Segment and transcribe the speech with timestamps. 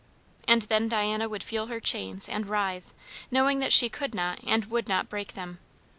[0.47, 2.91] And then Diana would feel her chains, and writhe,
[3.29, 5.59] knowing that she could not and would not break them.